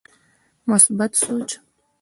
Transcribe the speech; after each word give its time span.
مثبت 0.67 1.15
سوچ 1.15 1.59